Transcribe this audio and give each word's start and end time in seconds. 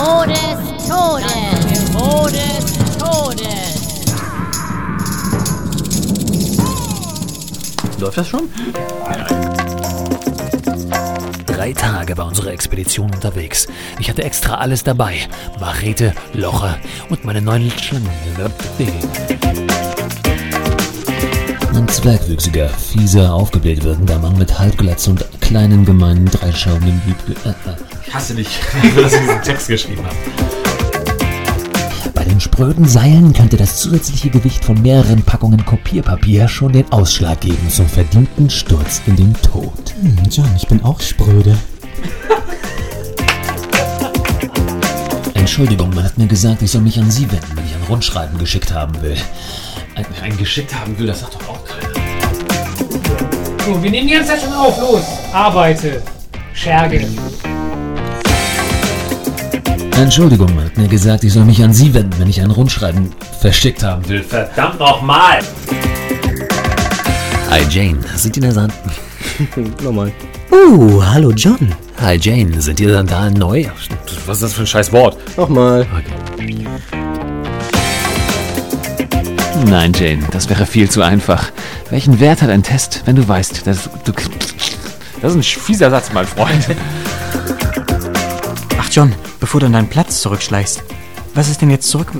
Angebot 0.00 0.28
des 0.28 0.88
Todes. 0.88 1.34
Angebot 1.92 2.32
des 2.32 2.96
Todes. 2.96 3.70
Läuft 7.98 8.16
das 8.16 8.28
schon? 8.28 8.48
Drei 11.46 11.74
Tage 11.74 12.16
war 12.16 12.26
unsere 12.26 12.50
Expedition 12.50 13.12
unterwegs. 13.12 13.68
Ich 13.98 14.08
hatte 14.08 14.24
extra 14.24 14.54
alles 14.54 14.82
dabei. 14.84 15.28
Machete, 15.60 16.14
Locher 16.32 16.78
und 17.10 17.22
meine 17.26 17.42
neuen 17.42 17.70
Schlangen. 17.70 18.08
Ein 21.74 21.88
zwergwüchsiger, 21.88 22.70
fieser, 22.70 23.34
aufgebläht 23.34 23.84
wirkender 23.84 24.18
Mann 24.18 24.38
mit 24.38 24.58
Halbglatze 24.58 25.10
und 25.10 25.39
kleinen, 25.50 25.84
gemeinen, 25.84 26.26
dreischauenden 26.26 27.00
Bibel. 27.00 27.34
Äh, 27.44 27.48
äh. 27.48 27.74
Ich 28.06 28.14
hasse 28.14 28.36
dich, 28.36 28.46
dass 28.94 29.12
ich 29.12 29.18
diesen 29.18 29.42
Text 29.42 29.66
geschrieben 29.66 30.04
habe. 30.06 30.14
Bei 32.14 32.22
den 32.22 32.38
spröden 32.38 32.86
Seilen 32.86 33.32
könnte 33.32 33.56
das 33.56 33.80
zusätzliche 33.80 34.30
Gewicht 34.30 34.64
von 34.64 34.80
mehreren 34.80 35.24
Packungen 35.24 35.66
Kopierpapier 35.66 36.46
schon 36.46 36.72
den 36.72 36.90
Ausschlag 36.92 37.40
geben 37.40 37.68
zum 37.68 37.88
verdienten 37.88 38.48
Sturz 38.48 39.02
in 39.06 39.16
den 39.16 39.34
Tod. 39.42 39.92
Hm, 40.00 40.18
John, 40.30 40.48
ich 40.56 40.68
bin 40.68 40.84
auch 40.84 41.00
spröde. 41.00 41.58
Entschuldigung, 45.34 45.90
man 45.92 46.04
hat 46.04 46.16
mir 46.16 46.28
gesagt, 46.28 46.62
ich 46.62 46.70
soll 46.70 46.82
mich 46.82 46.96
an 46.96 47.10
Sie 47.10 47.28
wenden, 47.28 47.56
wenn 47.56 47.66
ich 47.66 47.74
ein 47.74 47.82
Rundschreiben 47.88 48.38
geschickt 48.38 48.72
haben 48.72 49.02
will. 49.02 49.16
Ein, 49.96 50.06
ein 50.22 50.36
geschickt 50.36 50.72
haben 50.72 50.96
will, 50.96 51.08
das 51.08 51.20
sagt 51.20 51.34
doch 51.34 51.48
auch 51.48 51.64
So, 53.66 53.82
wir 53.82 53.90
nehmen 53.90 54.08
die 54.08 54.14
ganze 54.14 54.30
Zeit 54.30 54.40
schon 54.42 54.52
auf. 54.52 54.80
Los, 54.80 55.04
arbeite. 55.32 56.02
Scherge. 56.54 57.06
Entschuldigung, 59.96 60.54
man 60.54 60.64
hat 60.64 60.76
mir 60.78 60.88
gesagt, 60.88 61.24
ich 61.24 61.32
soll 61.32 61.44
mich 61.44 61.62
an 61.62 61.74
Sie 61.74 61.92
wenden, 61.92 62.18
wenn 62.18 62.28
ich 62.28 62.40
ein 62.40 62.50
Rundschreiben 62.50 63.12
verschickt 63.40 63.82
haben 63.82 64.08
will. 64.08 64.22
Verdammt 64.22 64.78
nochmal! 64.78 65.40
Hi 67.50 67.62
Jane, 67.68 67.98
sind 68.16 68.36
die 68.36 68.50
Sand 68.50 68.72
Nochmal. 69.82 70.12
Uh, 70.50 71.02
hallo 71.04 71.32
John. 71.32 71.74
Hi 72.00 72.16
Jane, 72.16 72.60
sind 72.60 72.78
die 72.78 72.88
Sandalen 72.88 73.34
neu? 73.34 73.66
Was 74.26 74.36
ist 74.36 74.42
das 74.42 74.52
für 74.54 74.62
ein 74.62 74.66
scheiß 74.66 74.92
Wort? 74.92 75.18
Nochmal. 75.36 75.86
Nein, 79.64 79.92
Jane, 79.92 80.22
das 80.30 80.48
wäre 80.48 80.66
viel 80.66 80.90
zu 80.90 81.02
einfach. 81.02 81.50
Welchen 81.90 82.20
Wert 82.20 82.42
hat 82.42 82.50
ein 82.50 82.62
Test, 82.62 83.02
wenn 83.04 83.16
du 83.16 83.26
weißt, 83.26 83.66
dass 83.66 83.90
du. 84.04 84.12
Das 85.22 85.34
ist 85.34 85.36
ein 85.36 85.42
fieser 85.42 85.90
Satz, 85.90 86.10
mein 86.12 86.26
Freund. 86.26 86.66
Ach 88.78 88.88
John, 88.90 89.12
bevor 89.38 89.60
du 89.60 89.66
an 89.66 89.72
deinen 89.72 89.88
Platz 89.88 90.20
zurückschleichst. 90.22 90.82
Was 91.34 91.48
ist 91.48 91.60
denn 91.60 91.70
jetzt 91.70 91.88
zurück... 91.88 92.08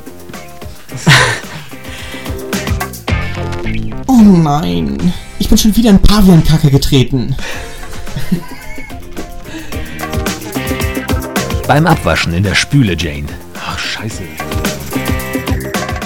oh 4.06 4.22
nein. 4.22 5.12
Ich 5.38 5.48
bin 5.48 5.58
schon 5.58 5.76
wieder 5.76 5.90
in 5.90 6.00
Paviankacke 6.00 6.70
getreten. 6.70 7.34
Beim 11.66 11.86
Abwaschen 11.86 12.34
in 12.34 12.42
der 12.42 12.54
Spüle, 12.54 12.96
Jane. 12.96 13.28
Ach, 13.54 13.78
scheiße. 13.78 14.22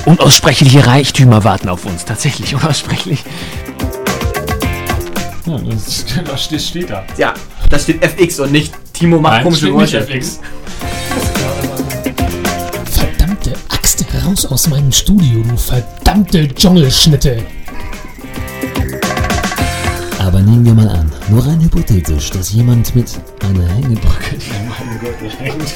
Unaussprechliche 0.06 0.86
Reichtümer 0.86 1.44
warten 1.44 1.69
auf 1.69 1.86
uns. 1.86 2.05
Tatsächlich 2.05 2.55
unaussprechlich. 2.55 3.24
Ja, 5.47 5.58
das, 5.58 6.05
das 6.24 6.44
steht, 6.44 6.62
steht 6.62 6.91
da. 6.91 7.05
Ja, 7.16 7.34
da 7.70 7.78
steht 7.78 8.02
FX 8.02 8.41
und 8.41 8.52
nicht 8.52 8.72
Timo 8.92 9.19
macht 9.19 9.34
Nein, 9.34 9.42
komische 9.44 9.66
steht 9.66 9.77
nicht 9.77 9.92
Geräusche. 9.92 10.14
FX. 10.14 10.41
Verdammte 12.91 13.52
Axt, 13.70 14.05
raus 14.27 14.47
aus 14.47 14.69
meinem 14.69 14.92
Studio, 14.92 15.42
du 15.42 15.56
verdammte 15.56 16.48
Dschungelschnitte. 16.48 17.44
Aber 20.19 20.41
nehmen 20.41 20.64
wir 20.64 20.75
mal 20.75 20.88
an, 20.88 21.12
nur 21.28 21.47
rein 21.47 21.60
hypothetisch, 21.60 22.31
dass 22.31 22.53
jemand 22.53 22.94
mit 22.94 23.10
einer 23.41 23.69
Hängebrücke 23.69 24.37
Mein 24.69 25.00
Gott, 25.00 25.14
hängt. 25.38 25.75